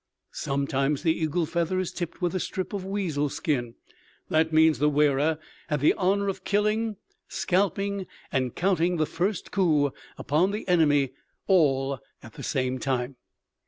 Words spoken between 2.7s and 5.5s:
of weasel skin; that means the wearer